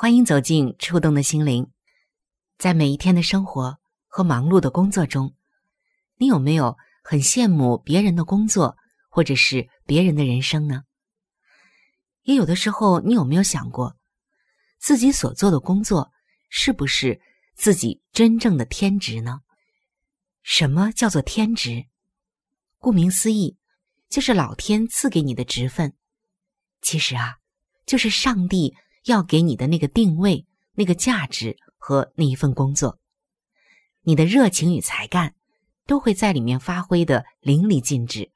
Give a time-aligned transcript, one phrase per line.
[0.00, 1.70] 欢迎走进触动的心灵。
[2.56, 5.36] 在每一天的生活和忙碌的工作中，
[6.16, 8.78] 你有没有很羡慕别人的工作？
[9.10, 10.84] 或者是别人的人生呢？
[12.22, 13.94] 也有的时候，你有没有想过，
[14.78, 16.10] 自己所做的工作
[16.48, 17.20] 是不是
[17.54, 19.42] 自己真正的天职呢？
[20.42, 21.84] 什么叫做天职？
[22.78, 23.58] 顾名思义，
[24.08, 25.92] 就是老天赐给你的职分。
[26.80, 27.36] 其实啊，
[27.84, 32.98] 就是上帝要给你的那个定位、那个价值和那一份工作。
[34.02, 35.34] 你的热情与才干
[35.86, 38.30] 都会在里面发挥的淋漓尽致。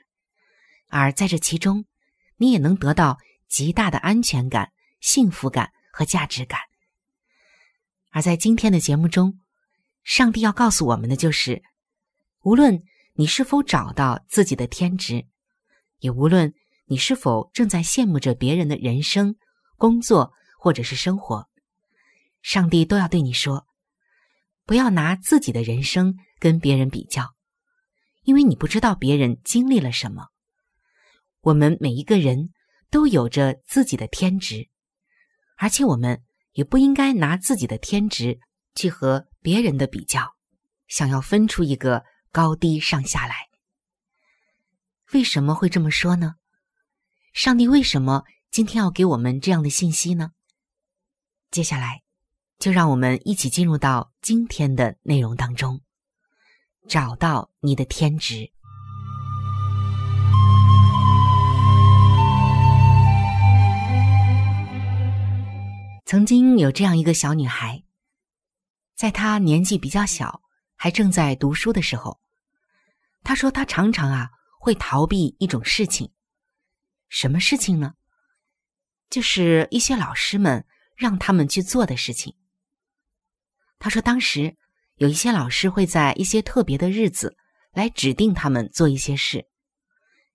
[0.89, 1.85] 而在这其中，
[2.37, 3.19] 你也能得到
[3.49, 6.61] 极大的安全感、幸福感和价值感。
[8.11, 9.41] 而在今天的节目中，
[10.03, 11.63] 上帝要告诉我们的就是：
[12.43, 12.83] 无论
[13.15, 15.27] 你是否找到自己的天职，
[15.99, 16.53] 也无论
[16.87, 19.35] 你是否正在羡慕着别人的人生、
[19.77, 20.33] 工作
[20.65, 21.47] 或者是生活，
[22.41, 23.67] 上帝都要对你说：
[24.65, 27.35] 不要拿自己的人生跟别人比较，
[28.23, 30.29] 因为你不知道别人经历了什么。
[31.43, 32.49] 我们每一个人
[32.89, 34.71] 都有着自己的天职，
[35.59, 38.41] 而且我们也不应该拿自己的天职
[38.75, 40.35] 去和别人的比较，
[40.89, 43.37] 想要分出一个高低上下来。
[45.13, 46.37] 为什么会这么说呢？
[47.35, 50.31] 上帝为什么今天要给我们这样的信息呢？
[51.55, 52.03] 接下来，
[52.59, 55.81] 就让我们一起进入到今天的内容当中，
[56.89, 58.51] 找到你的天职。
[66.05, 67.85] 曾经有这样一个小女孩，
[68.97, 70.43] 在她年纪比较小，
[70.75, 72.19] 还正在读书的时候，
[73.23, 74.29] 她说她常常啊
[74.59, 76.11] 会逃避一种事情，
[77.09, 77.95] 什么事情呢？
[79.09, 80.67] 就是一些老师们
[80.97, 82.35] 让他们去做的事情。
[83.79, 84.57] 他说当时
[84.97, 87.37] 有一些老师会在一些特别的日子
[87.73, 89.47] 来指定他们做一些事，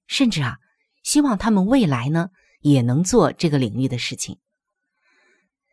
[0.07, 0.57] 甚至啊
[1.03, 4.39] 希望他们未来呢也能做这个领域的事情。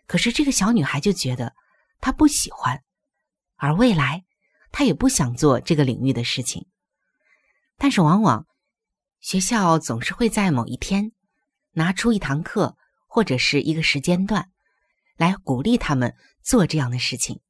[0.06, 1.52] 可是这个小女孩就觉得
[2.00, 2.82] 她不喜欢，
[3.56, 4.24] 而未来
[4.70, 6.66] 她也不想做这个领域的事情。
[7.76, 8.46] 但是往往
[9.20, 11.12] 学校总是会在某一天
[11.72, 12.76] 拿出一堂课
[13.08, 14.50] 或者是一个时间段
[15.16, 17.40] 来鼓励他们做这样的事情，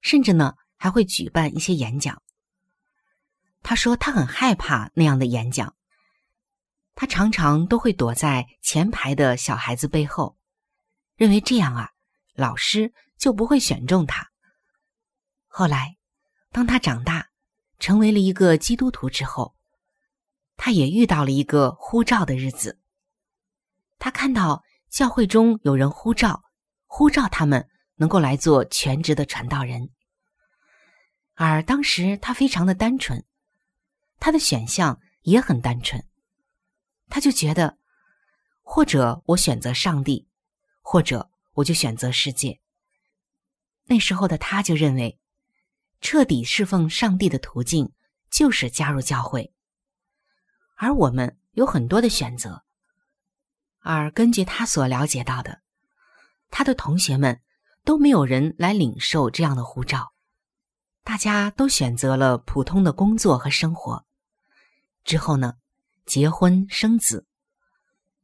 [0.00, 2.22] 甚至呢还会举办一些演讲。
[3.62, 5.74] 他说他很害怕那样的演讲，
[6.94, 10.36] 他常常都会躲在前排的小孩子背后。
[11.16, 11.92] 认为这样啊，
[12.34, 14.30] 老师就不会选中他。
[15.46, 15.96] 后来，
[16.52, 17.28] 当他长大，
[17.78, 19.56] 成为了一个基督徒之后，
[20.56, 22.78] 他也遇到了一个呼召的日子。
[23.98, 26.42] 他看到教会中有人呼召，
[26.96, 29.90] 呼召他们能够来做全职的传道人。
[31.34, 33.22] 而当时他非常的单纯，
[34.18, 36.02] 他的选项也很单纯，
[37.10, 37.76] 他就觉得，
[38.62, 40.26] 或者我选择上帝。
[40.80, 42.60] 或者我就选择世界。
[43.84, 45.18] 那时候的他就认为，
[46.00, 47.92] 彻底侍奉上帝的途径
[48.30, 49.52] 就是加入教会。
[50.76, 52.64] 而我们有很多的选择。
[53.80, 55.60] 而根据他所了解到的，
[56.58, 57.42] 他的同学们
[57.84, 60.14] 都没有人来领受这样的护照，
[61.04, 64.06] 大家都选择了普通的工作和生活。
[65.04, 65.58] 之后呢，
[66.06, 67.26] 结婚生子，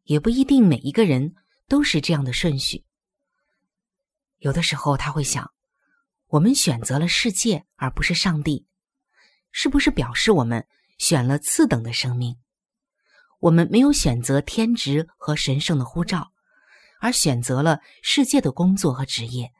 [0.04, 1.34] 也不一定每一个人
[1.68, 2.86] 都是这样的顺序。
[4.38, 5.52] 有的时候他会想，
[6.28, 8.66] 我们选择了世界而不是上帝，
[9.50, 12.38] 是不是表示我们选了次等的生命？
[13.40, 16.31] 我们没有选择天职和神圣的护照，
[17.02, 19.50] 而选择了世界的工作和职业，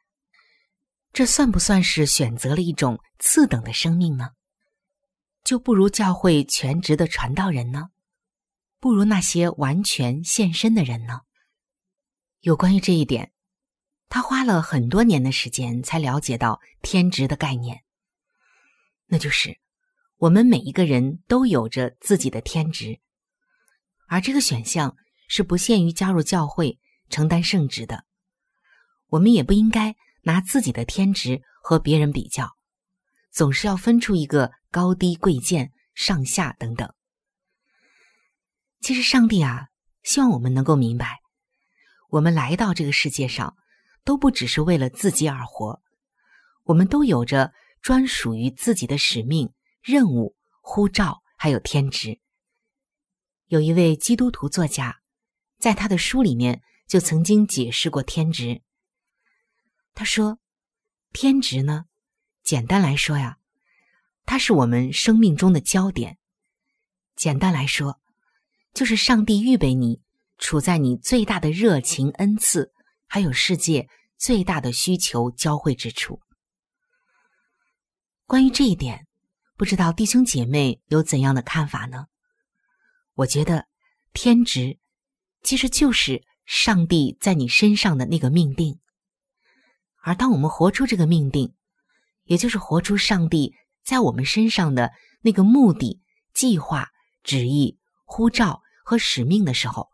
[1.12, 4.30] 这算不算是选择了一种次等的生命呢？
[5.42, 7.88] 就不如教会全职的传道人呢？
[8.78, 11.22] 不如那些完全献身的人呢？
[12.42, 13.32] 有关于这一点。
[14.08, 17.82] 他花了很多年的时间才了解到天职的概念，
[19.06, 19.58] 那就是
[20.18, 23.00] 我们每一个人都有着自己的天职，
[24.06, 24.96] 而这个选项
[25.26, 26.78] 是不限于加入教会、
[27.12, 28.04] 承担圣职的。
[29.06, 32.56] 我们也不应该拿自己的天职和别人比较，
[33.30, 36.92] 总是要分出一个高低贵贱、上下等等。
[38.80, 39.68] 其实，上帝啊，
[40.02, 41.20] 希望我们能够明白，
[42.08, 43.56] 我们来到这个世界上。
[44.04, 45.80] 都不只是为了自己而活，
[46.64, 52.18] 我们都有着专属于自己的使命、任务、呼召，还有天职。
[53.46, 54.98] 有一位基督徒作家，
[55.60, 58.62] 在他的书里面就曾经解释过天职。
[59.94, 60.38] 他说
[61.12, 61.84] ：“天职呢，
[62.42, 63.38] 简单来说呀，
[64.24, 66.18] 它是我们生命中的焦点。
[67.16, 68.00] 简单来说，
[68.74, 70.00] 就是上帝预备你
[70.38, 72.72] 处在你最大的热情、恩赐。”
[73.14, 76.22] 还有世界最大的需求交汇之处。
[78.24, 79.06] 关于这一点，
[79.58, 82.06] 不知道弟兄姐妹有怎样的看法呢？
[83.12, 83.66] 我觉得
[84.14, 84.78] 天职
[85.42, 88.78] 其实就是上帝在你身上的那个命定，
[90.02, 91.54] 而当我们活出这个命定，
[92.24, 93.54] 也就是活出上帝
[93.84, 94.92] 在我们身上的
[95.22, 96.00] 那个目的、
[96.34, 96.90] 计划、
[97.22, 99.90] 旨意、呼召和使命的时候。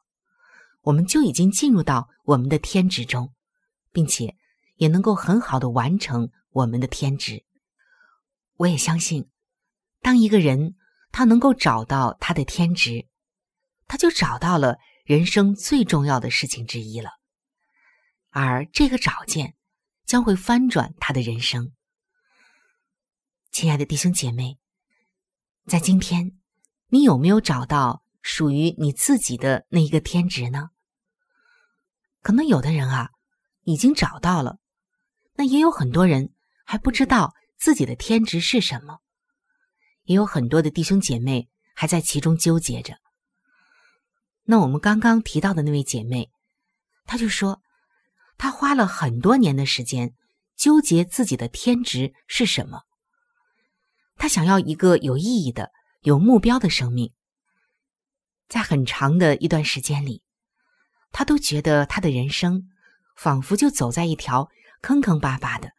[0.83, 3.35] 我们就已经进入到我们的天职中，
[3.93, 4.37] 并且
[4.77, 7.45] 也能够很好的完成我们的天职。
[8.57, 9.29] 我也相信，
[10.01, 10.77] 当一个人
[11.13, 13.07] 他能够找到他的天职，
[13.87, 14.79] 他就找到了
[15.09, 17.13] 人生最重要的事情之一了。
[18.29, 19.55] 而这个找见
[20.05, 21.73] 将会翻转他的人生。
[23.51, 24.59] 亲爱的弟兄姐妹，
[25.65, 26.39] 在今天，
[26.89, 30.69] 你有没有找到属于你自己的那一个天职呢？
[32.21, 33.09] 可能有的人啊，
[33.63, 34.59] 已经找到了，
[35.37, 36.35] 那也有很多人
[36.67, 38.99] 还不知道自己的天职是什么，
[40.03, 42.99] 也有很多的弟兄姐妹还在其中纠结着。
[44.51, 46.31] 那我们刚刚提到的那位姐妹，
[47.05, 47.61] 她就说，
[48.39, 50.15] 她花了很多年的时间
[50.57, 52.85] 纠结自己的天职是什么，
[54.17, 57.13] 她想要一个有意义的、有目标的生命，
[58.49, 60.23] 在很长的一段时间里。
[61.11, 62.71] 他都觉得他的人生
[63.17, 64.49] 仿佛就走在一条
[64.81, 65.73] 坑坑巴巴的，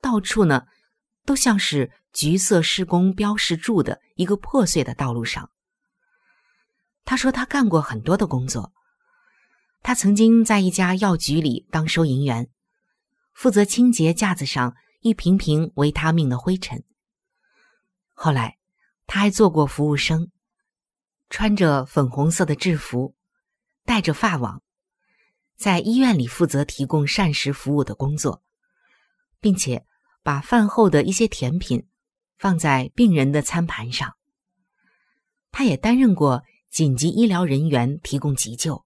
[0.00, 0.66] 到处呢
[1.26, 5.50] 都像是橘色施工标识柱的一个破碎的道路上。
[7.08, 8.70] 他说他干过很多的工作，
[9.82, 12.50] 他曾经在一家药局里当收银员，
[13.32, 16.84] 负责清洁架子上一瓶瓶维他命的灰尘。
[18.12, 18.58] 后来
[19.06, 20.30] 他还做过服务生，
[21.30, 23.14] 穿着粉红色的制服。
[23.86, 24.62] 戴着发网，
[25.56, 28.42] 在医院里负责提供膳食服务的工作，
[29.40, 29.86] 并且
[30.22, 31.88] 把饭后的一些甜品
[32.36, 34.14] 放在病人的餐盘上。
[35.50, 36.44] 他也担任过
[36.78, 38.84] 紧急医疗人员，提供急救。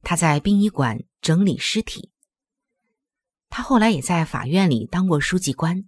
[0.00, 2.10] 他在殡仪馆整理尸体。
[3.50, 5.84] 他后来也在法院里当过书记官，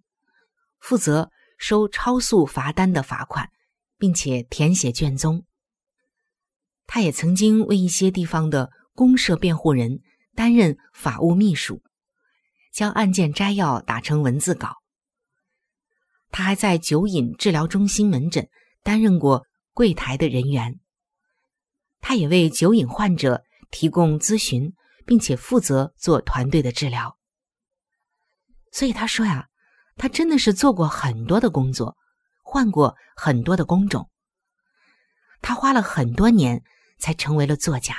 [0.78, 3.48] 负责收超速罚单的罚款，
[3.96, 5.46] 并且填写卷宗。
[6.86, 10.00] 他也曾经为一些地方的公社辩护人
[10.34, 11.80] 担任法务秘书，
[12.74, 14.74] 将案件摘要打成文字稿。
[16.30, 18.46] 他还在酒瘾治疗中心门诊
[18.82, 20.80] 担任过柜台的人员。
[22.00, 24.72] 他也为酒瘾患者提供咨询，
[25.04, 27.18] 并且负责做团队的治疗。
[28.72, 29.48] 所以他说呀，
[29.98, 31.98] 他真的是做过很多的工作，
[32.42, 34.08] 换过很多的工种。
[35.42, 36.64] 他花了很多年。
[36.96, 37.96] 才成为了作家，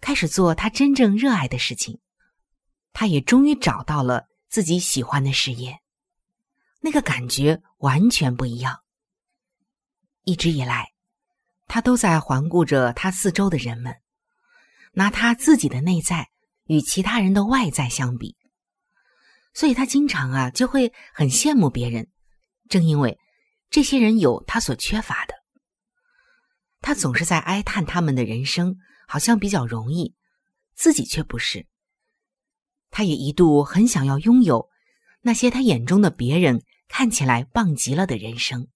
[0.00, 2.00] 开始做他真正热爱的事情。
[2.94, 5.80] 他也终于找到了自己喜欢的事业，
[6.80, 8.80] 那个感觉完全不一样。
[10.24, 10.92] 一直以来，
[11.66, 13.94] 他都在环顾着他四周的人们，
[14.92, 16.28] 拿他自己的内在
[16.64, 18.36] 与其他人的外在相比，
[19.54, 22.08] 所以他经常啊就会很羡慕别人，
[22.68, 23.18] 正因为
[23.70, 25.34] 这些人有他所缺乏的。
[26.80, 30.14] 他总是在哀叹他们的人生好像比较容易，
[30.74, 31.66] 自己却不是。
[32.90, 34.68] 他也一度很想要拥有
[35.22, 38.68] 那些他眼中的别人看起来棒极了的人生。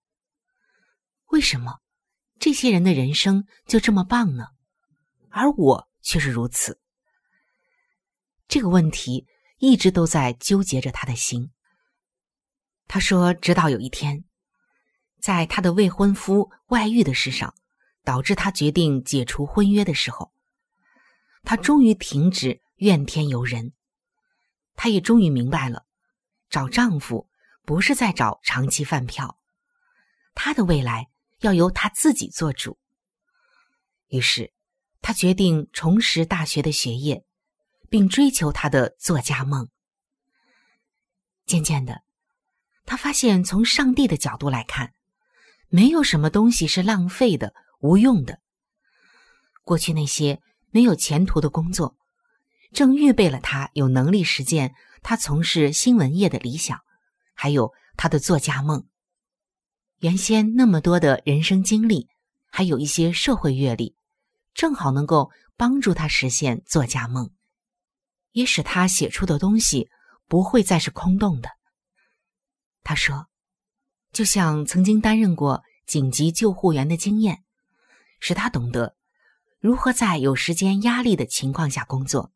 [1.34, 1.80] 为什么
[2.38, 4.46] 这些人的人生就这么棒呢？
[5.30, 6.80] 而我却是如此。
[8.46, 9.26] 这个问题
[9.58, 11.50] 一直都在纠结着他的心。
[12.86, 14.24] 他说，直到有一天，
[15.20, 17.54] 在他的未婚夫外遇的事上。
[18.04, 20.30] 导致他决定解除婚约的时候，
[21.42, 23.72] 他终于停止怨天尤人。
[24.76, 25.86] 他也终于明白了，
[26.50, 27.26] 找丈夫
[27.64, 29.38] 不是在找长期饭票，
[30.34, 31.08] 他的未来
[31.44, 32.78] 要由他自己做主。
[34.08, 34.52] 于是，
[35.00, 37.24] 他决定重拾大学的学业，
[37.88, 39.68] 并追求他的作家梦。
[41.46, 42.02] 渐渐的，
[42.84, 44.94] 他发现从上帝的角度来看，
[45.68, 47.54] 没有什么东西是浪费的。
[47.80, 48.40] 无用的。
[49.62, 51.98] 过去那些没有前途的工作，
[52.72, 56.80] 正预备了他有能力实践他从事新闻业的理想，
[57.34, 58.86] 还有他的作家梦。
[60.04, 62.10] 原先那么多的人生经历，
[62.50, 63.96] 还有一些社会阅历，
[64.52, 67.30] 正好能够帮助他实现作家梦，
[68.32, 69.88] 也使他写出的东西
[70.28, 71.48] 不会再是空洞的。
[72.82, 73.28] 他说
[74.12, 77.42] ：“就像曾经担任过紧急救护员的经验。”
[78.20, 78.96] 使他懂得
[79.58, 82.30] 如何在有时间压力的情况下工作，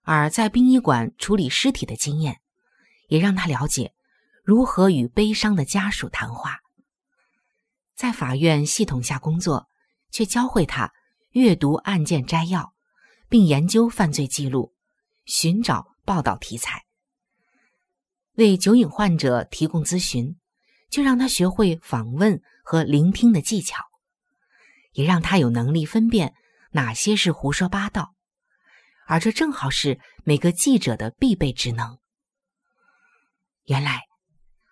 [0.00, 2.40] 而在殡仪馆处理尸体的经验，
[3.08, 3.92] 也让他了解
[4.44, 6.60] 如何与悲伤的家属谈话。
[7.94, 9.68] 在法院系统下工作，
[10.10, 10.92] 却教会他
[11.30, 12.74] 阅读案件摘要，
[13.30, 14.74] 并研究犯罪记录，
[15.24, 16.84] 寻找报道题材，
[18.34, 20.36] 为酒瘾患者提供咨询，
[20.90, 23.82] 就让他学会访问和聆听的技巧。
[24.92, 26.34] 也让他有能力分辨
[26.70, 28.14] 哪些是胡说八道，
[29.06, 31.98] 而这正好是每个记者的必备职能。
[33.64, 34.02] 原来，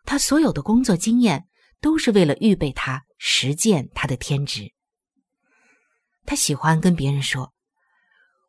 [0.04, 1.46] 他所有的工作经验
[1.80, 4.72] 都是为了预备他实践他的天职。
[6.24, 7.52] 他喜欢跟别人说：“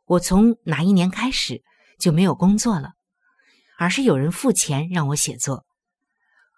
[0.05, 1.63] 我从哪一年开始
[1.99, 2.93] 就没有工作了，
[3.77, 5.65] 而是有人付钱让我写作，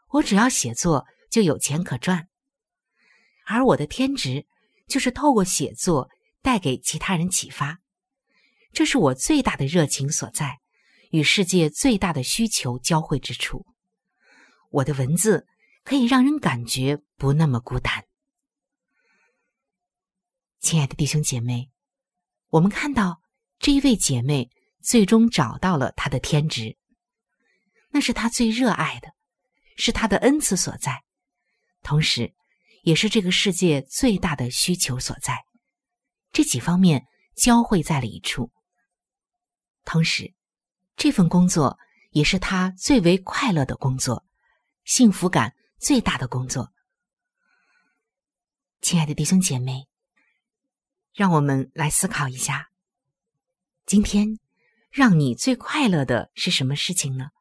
[0.10, 2.28] 我只要写作就有钱可赚，
[3.46, 4.46] 而我的天职。”
[4.88, 6.12] 就是透过写作
[6.44, 7.80] 带给其他人启发，
[8.72, 10.60] 这是我最大的热情所在，
[11.10, 13.66] 与世界最大的需求交汇之处。
[14.70, 15.48] 我的文字
[15.84, 18.06] 可以让人感觉不那么孤单。
[20.60, 21.72] 亲爱的弟兄姐妹，
[22.50, 23.22] 我们看到
[23.60, 24.50] 这一位姐妹
[24.82, 26.78] 最终找到了她的天职，
[27.90, 29.14] 那是她最热爱的，
[29.78, 31.04] 是她的恩赐所在，
[31.82, 32.34] 同时。
[32.84, 35.44] 也是这个世界最大的需求所在，
[36.32, 38.52] 这几方面交汇在了一处。
[39.86, 40.36] 同时，
[40.96, 41.80] 这份工作
[42.12, 44.25] 也是他最为快乐的工作，
[44.86, 46.72] 幸福感最大的工作。
[48.82, 49.88] 亲爱的弟兄姐妹，
[51.12, 52.70] 让我们来思考一下：
[53.88, 54.40] 今天
[54.92, 57.32] 让你最快乐的是什么事情呢？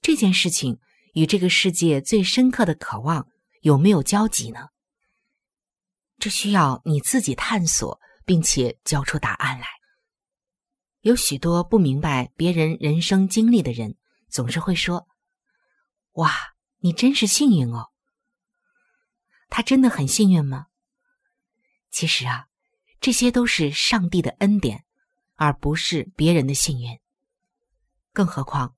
[0.00, 0.78] 这件事情
[1.14, 3.28] 与这个世界最深刻的渴望。
[3.62, 4.68] 有没有交集呢？
[6.18, 9.66] 这需要你自己探索，并且交出答案来。
[11.02, 13.98] 有许多不明白别人人生经历的人，
[14.30, 15.06] 总是会说
[16.12, 16.32] ：“哇，
[16.78, 17.90] 你真是幸运哦。”
[19.48, 20.66] 他真的很幸运吗？
[21.90, 22.46] 其实啊，
[23.00, 24.84] 这些都是上帝的恩典，
[25.34, 26.98] 而不是别人的幸运。
[28.12, 28.76] 更何况，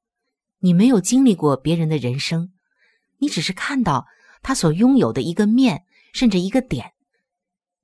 [0.59, 2.53] 你没有经历过别人的人生，
[3.19, 4.07] 你只是看到。
[4.45, 6.95] 他所拥有的一个面，甚至一个点，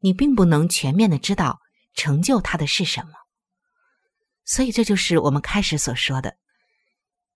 [0.01, 1.61] 你并不能全面的知道
[1.95, 3.13] 成就他的是什么。
[4.45, 6.37] 所以，这就是我们开始所说的：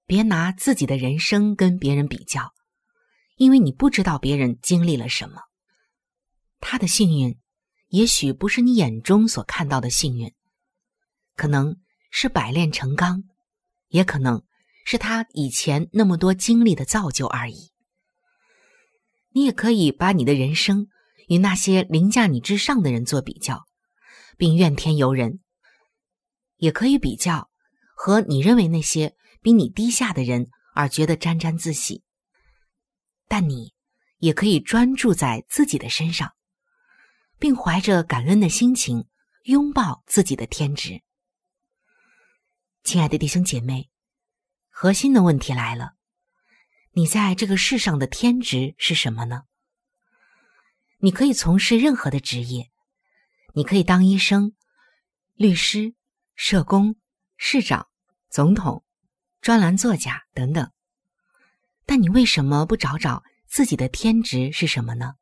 [0.06, 2.52] 别拿自己的人生跟别人比较，
[3.36, 5.42] 因为你不知道别人经历了什么。
[6.60, 7.38] 他的幸运，
[7.88, 10.32] 也许不是你眼中所看到的幸运，
[11.34, 11.76] 可能
[12.10, 13.24] 是百炼成钢，
[13.88, 14.42] 也可能
[14.84, 17.72] 是他以前那么多经历的造就而已。
[19.30, 20.88] 你也可以把你的人生
[21.28, 23.64] 与那些凌驾你之上的人做比较，
[24.36, 25.38] 并怨天尤人；
[26.58, 27.50] 也可以比较
[27.96, 32.02] 和你认为那些比你低下的人而觉得沾沾自喜。
[33.28, 33.74] 但你
[34.18, 36.34] 也可以专注在自己的身上，
[37.38, 39.08] 并怀着感恩的心情
[39.44, 41.02] 拥抱自己的天职。
[42.84, 43.90] 亲爱的弟兄姐妹，
[44.68, 45.94] 核心的问题来了：
[46.92, 49.44] 你在这个世上的天职是什么呢？
[50.98, 52.70] 你可以从事任何的职业，
[53.54, 54.54] 你可以当医生、
[55.34, 55.94] 律师、
[56.34, 56.96] 社工、
[57.36, 57.88] 市长、
[58.28, 58.84] 总统、
[59.42, 60.70] 专栏作家等等。
[61.84, 65.14] 但你为什么不找找自己的天职是什么呢？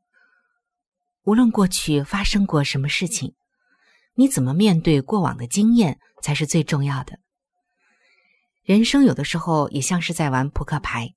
[1.23, 3.35] 无论过去发生过什么事情，
[4.15, 7.19] 你怎么面对过往的经验才是最重要的。
[8.63, 11.15] 人生有的时候也像是在玩扑克牌，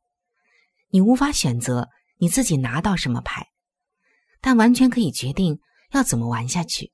[0.87, 3.49] 你无法选择你自己拿到什么牌，
[4.39, 5.59] 但完全可以决定
[5.91, 6.93] 要怎么玩下去。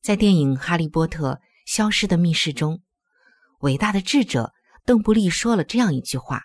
[0.00, 2.80] 在电影《哈利波特：消失的密室》中，
[3.60, 4.54] 伟大的智者
[4.88, 6.44] 邓布利说了这样一句话：“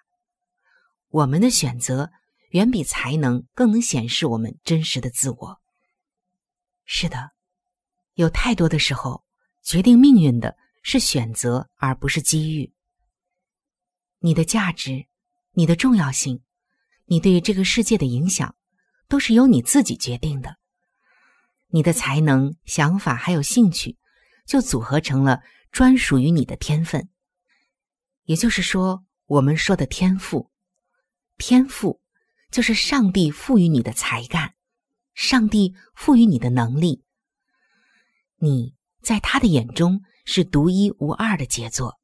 [1.08, 2.12] 我们的选择。”
[2.52, 5.60] 远比才能更能显示我们真实的自我。
[6.86, 7.32] 是的，
[8.14, 9.24] 有太多的时候，
[9.64, 12.72] 决定命运的是选择，而不是机遇。
[14.20, 15.08] 你的价值、
[15.54, 16.44] 你的重要性、
[17.06, 18.56] 你对这个世界的影响，
[19.08, 20.58] 都是由你自己决定的。
[21.70, 23.98] 你的才能、想法还有兴趣，
[24.46, 27.10] 就组合成了专属于你的天分。
[28.24, 30.50] 也就是说，我们说的天赋，
[31.38, 32.02] 天赋。
[32.52, 34.54] 就是上帝赋予你的才干，
[35.16, 37.04] 上帝赋予你的能力，
[38.36, 42.00] 你在他的眼中是独一无二的杰作。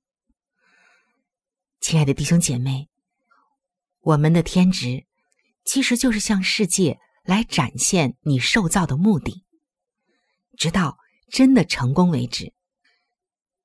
[1.79, 2.89] 亲爱的弟兄姐妹，
[3.99, 5.05] 我们的天职
[5.65, 9.45] 其实就是向世界来展现你受造的目的，
[10.57, 10.97] 直到
[11.31, 12.55] 真的成功为止。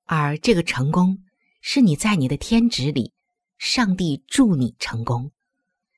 [0.04, 1.23] 而这个成功，
[1.66, 3.14] 是你在你的天职里，
[3.56, 5.32] 上帝助你成功。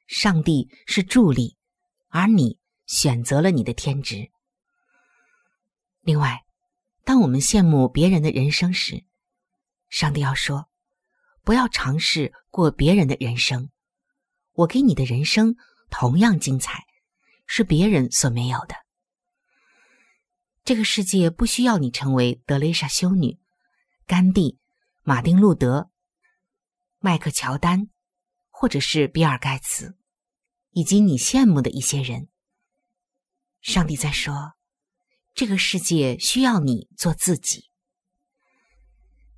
[0.06, 1.56] 上帝是助力，
[2.06, 4.30] 而你选择了你的天职。
[6.02, 6.44] 另外，
[7.02, 9.04] 当我们羡慕别人的人生时，
[9.88, 10.68] 上帝要说
[11.42, 13.70] ：“不要尝试过别人的人生，
[14.52, 15.56] 我给你的人生
[15.90, 16.84] 同样精彩，
[17.44, 18.76] 是别人所没有的。
[20.62, 23.40] 这个世界不需要你成为德蕾莎修女、
[24.06, 24.60] 甘地、
[25.06, 25.90] 马丁路德、
[26.98, 27.88] 麦克乔丹。”
[28.58, 29.98] 或者是比尔盖茨，
[30.70, 32.30] 以及你羡慕的一些人。
[33.60, 34.54] 上帝在说，
[35.34, 37.70] 这个世界需要你做自己。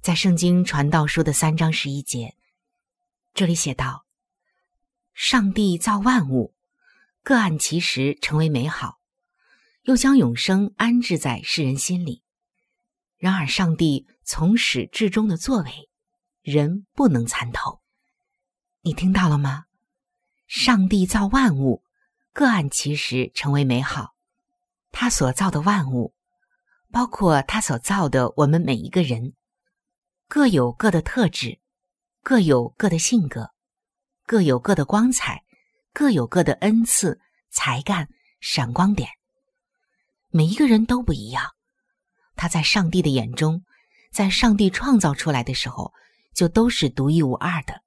[0.01, 2.37] 在圣经传道书的三章十一节，
[3.35, 4.07] 这里写道
[5.15, 6.55] ：“上帝造万物，
[7.25, 9.01] 各按其时成为美好，
[9.83, 12.23] 又将永生安置在世人心里。
[13.17, 15.88] 然而，上帝从始至终的作为，
[16.43, 17.81] 人不能参透。”
[18.85, 19.64] 你听到了吗？
[20.47, 21.83] 上帝造万物，
[22.35, 24.14] 各按其时成为美好。
[24.93, 26.12] 他所造的万物，
[26.93, 29.33] 包括他所造的我们每一个人，
[30.29, 31.59] 各有各的特质，
[32.23, 33.53] 各有各的性格，
[34.27, 35.43] 各有各的光彩，
[35.95, 38.07] 各有各的恩赐、才干、
[38.43, 39.09] 闪光点。
[40.29, 41.55] 每一个人都不一样。
[42.37, 43.64] 他在上帝的眼中，
[44.11, 45.92] 在上帝创造出来的时候，
[46.35, 47.83] 就都是独一无二的。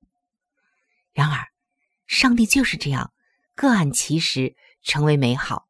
[1.13, 1.47] 然而，
[2.07, 3.11] 上帝就是这样，
[3.55, 5.67] 各按其时成为美好。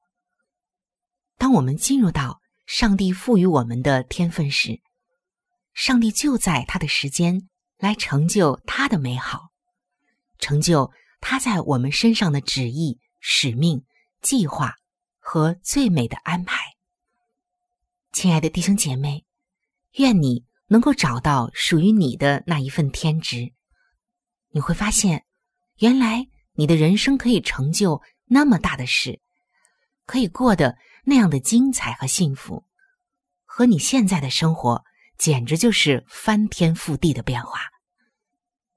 [1.38, 4.82] 当我们进入到上帝赋予我们的天分时，
[5.74, 9.50] 上帝就在他的时间来成就他的美好，
[10.38, 13.84] 成就他在我们身上的旨意、使命、
[14.22, 14.76] 计划
[15.20, 16.58] 和最美的安排。
[18.12, 19.26] 亲爱的弟兄姐妹，
[19.98, 23.54] 愿你能够找到属于你的那一份天职，
[24.50, 25.26] 你会发现。
[25.78, 29.20] 原来你的人生可以成就那么大的事，
[30.06, 32.64] 可以过得那样的精彩和幸福，
[33.46, 34.84] 和你现在的生活
[35.18, 37.62] 简直就是翻天覆地的变化。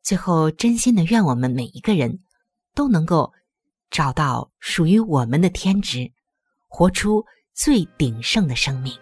[0.02, 2.20] 最后，真心的愿我们每一个人
[2.74, 3.32] 都能够
[3.90, 6.10] 找到属于我们的天职，
[6.68, 7.22] 活出
[7.52, 8.98] 最鼎盛的生命，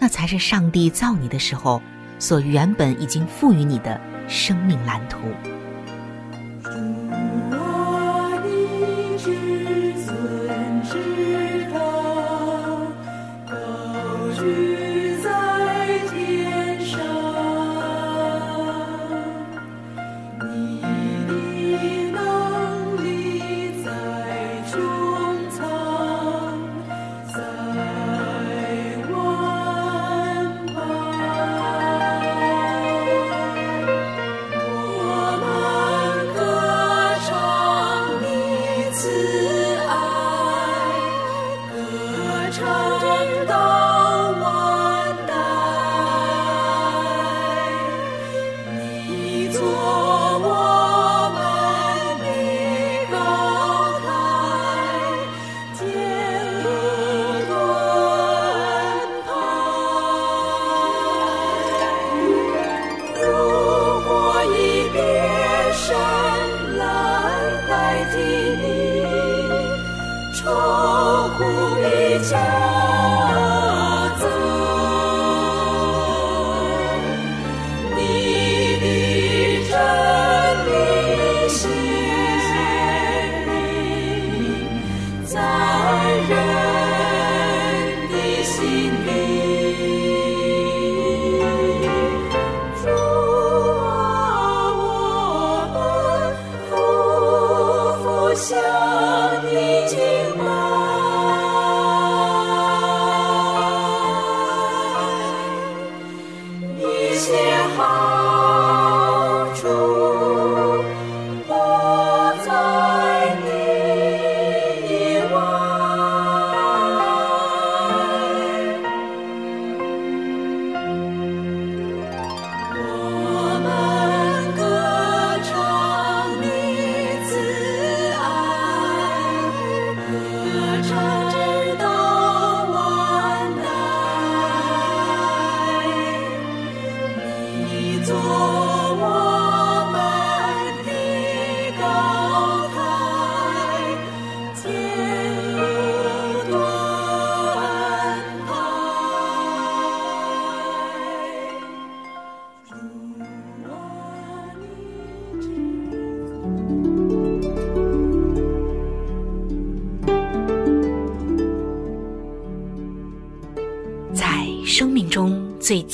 [0.00, 1.80] 那才是上帝造你的时候
[2.18, 5.18] 所原本已经赋予你的生命蓝图。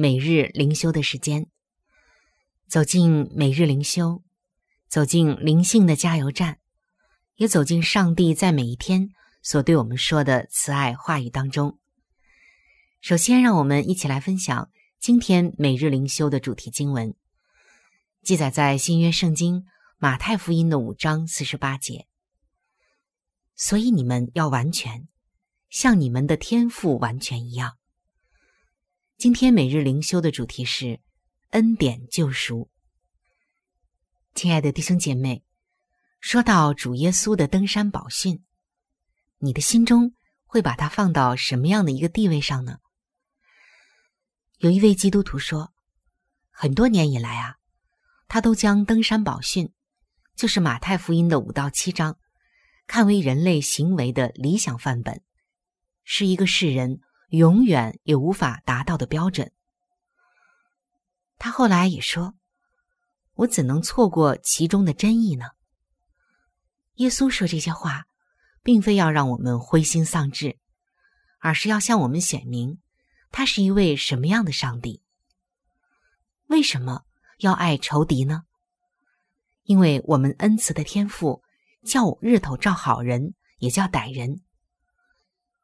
[0.00, 1.48] 每日灵修的时间，
[2.68, 4.22] 走进每日灵修，
[4.86, 6.60] 走进灵性的加油站，
[7.34, 9.10] 也走进上帝在每一天
[9.42, 11.80] 所对我们说的慈爱话语当中。
[13.00, 17.12] 首先，让我们一起来分享今天每日灵修的主题经文，
[18.22, 22.06] 记载在新约圣经马太福音的五章四十八节。
[23.56, 25.08] 所以你们要完全，
[25.68, 27.77] 像你们的天赋完全一样。
[29.18, 31.00] 今天每日灵修的主题是
[31.50, 32.70] 恩典救赎。
[34.32, 35.42] 亲爱的弟兄姐妹，
[36.20, 38.44] 说到主耶稣的登山宝训，
[39.38, 40.12] 你的心中
[40.46, 42.78] 会把它放到什么样的一个地位上呢？
[44.58, 45.72] 有一位基督徒说，
[46.52, 47.56] 很多年以来啊，
[48.28, 49.72] 他都将登山宝训，
[50.36, 52.16] 就是马太福音的五到七章，
[52.86, 55.20] 看为人类行为的理想范本，
[56.04, 57.00] 是一个世人。
[57.28, 59.52] 永远也无法达到的标准。
[61.38, 62.34] 他后来也说
[63.34, 65.46] ：“我怎能错过其中的真意呢？”
[66.96, 68.06] 耶稣说这些话，
[68.62, 70.58] 并非要让我们灰心丧志，
[71.38, 72.80] 而是要向我们显明，
[73.30, 75.02] 他是一位什么样的上帝。
[76.46, 77.02] 为什么
[77.38, 78.42] 要爱仇敌呢？
[79.64, 81.42] 因为我们恩慈的天赋
[81.84, 84.42] 叫日头照好人，也叫歹人。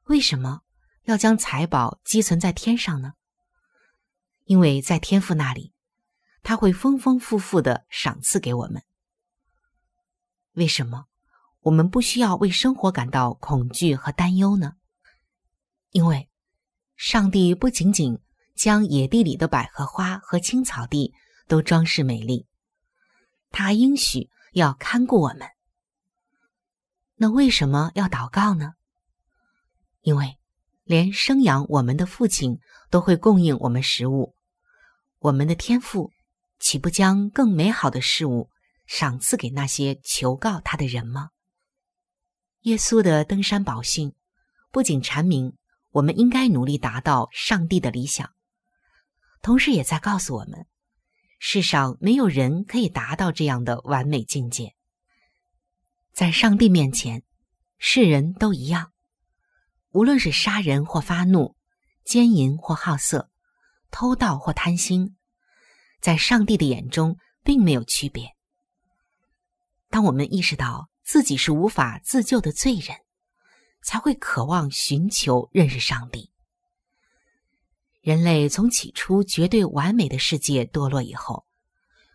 [0.04, 0.60] 为什么？
[1.04, 3.12] 要将财宝积存在天上呢，
[4.44, 5.74] 因为在天父那里，
[6.42, 8.82] 他会丰丰富富的赏赐给我们。
[10.52, 11.04] 为什么
[11.60, 14.76] 我们不需要为生活感到恐惧和担忧呢？
[15.90, 16.30] 因为
[16.96, 18.18] 上帝不仅仅
[18.54, 21.12] 将野地里的百合花和青草地
[21.46, 22.46] 都装饰美丽，
[23.50, 25.50] 他应许要看顾我们。
[27.16, 28.72] 那为什么要祷告呢？
[30.00, 30.38] 因为。
[30.84, 32.58] 连生养我们的父亲
[32.90, 34.34] 都会供应我们食物，
[35.18, 36.12] 我们的天父
[36.60, 38.50] 岂不将更美好的事物
[38.86, 41.30] 赏赐给那些求告他的人吗？
[42.60, 44.14] 耶稣的登山宝训
[44.70, 45.56] 不仅阐明
[45.90, 48.30] 我们应该努力达到上帝的理想，
[49.42, 50.66] 同时也在告诉我们，
[51.38, 54.74] 世上没有人可以达到这样的完美境界。
[56.12, 57.22] 在上帝面前，
[57.78, 58.93] 世人都一样。
[59.94, 61.54] 无论是杀人或发怒、
[62.04, 63.30] 奸淫或好色、
[63.92, 65.14] 偷盗或贪心，
[66.00, 68.34] 在上帝的眼中并没有区别。
[69.90, 72.96] 当我们意识到自己是无法自救的罪人，
[73.84, 76.32] 才会渴望寻求认识上帝。
[78.00, 81.46] 人类从起初绝对完美的世界堕落以后，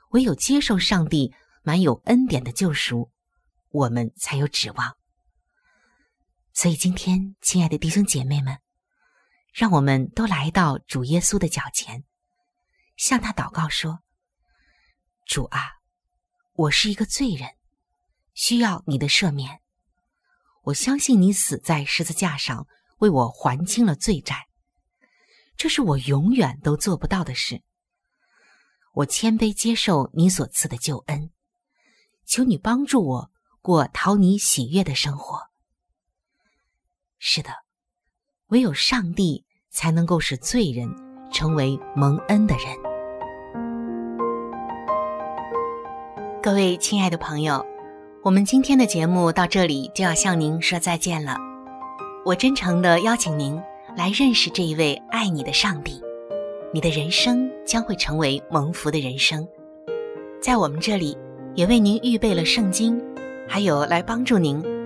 [0.09, 3.09] 唯有接受上帝满有恩典的救赎，
[3.69, 4.98] 我们才有指望。
[6.53, 8.59] 所以，今天，亲爱的弟兄姐妹们，
[9.53, 12.03] 让我们都来到主耶稣的脚前，
[12.97, 13.99] 向他祷告说
[15.25, 15.61] ：“主啊，
[16.53, 17.51] 我是一个罪人，
[18.33, 19.61] 需要你的赦免。
[20.63, 24.47] 我相信你死在十字架上，为我还清了罪债。”
[25.55, 27.63] 这是我永远都做不到的事。
[28.93, 31.31] 我谦卑接受你所赐的救恩，
[32.25, 33.31] 求你帮助我
[33.61, 35.48] 过讨你喜悦的生活。
[37.19, 37.49] 是的，
[38.47, 40.89] 唯有上帝才能够使罪人
[41.31, 42.65] 成为蒙恩的人。
[46.41, 47.65] 各位亲爱的朋友，
[48.23, 51.35] 我们今天的节目到这里就要向您说再见了。
[52.25, 53.61] 我真诚的邀请您。
[53.97, 55.99] 来认识这一位爱你的上帝，
[56.71, 59.45] 你的人生将会成为蒙福的人生。
[60.39, 61.17] 在我们这里，
[61.55, 63.01] 也为您预备了圣经，
[63.47, 64.63] 还有来帮助您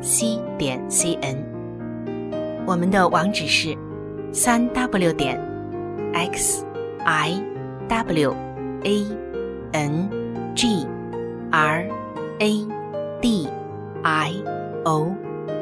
[0.00, 1.36] c 点 c n。
[2.66, 3.76] 我们的网址是
[4.32, 5.40] 三 w 点
[6.12, 6.64] x
[7.04, 7.42] i
[7.88, 8.34] w
[8.84, 9.06] a
[9.72, 10.08] n
[10.54, 10.86] g
[11.50, 11.88] r
[12.38, 12.66] a
[13.20, 13.48] d
[14.02, 14.34] i
[14.84, 15.12] o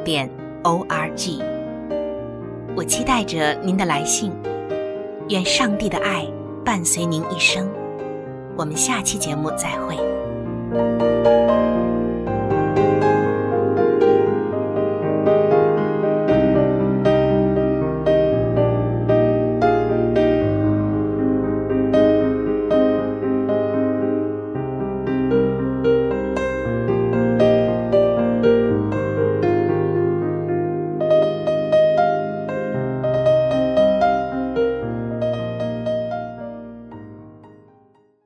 [0.03, 0.29] 点
[0.63, 1.41] o r g。
[2.75, 4.31] 我期待着您的来信，
[5.29, 6.27] 愿上帝的爱
[6.63, 7.67] 伴随您一生。
[8.55, 9.97] 我们下期节目再会。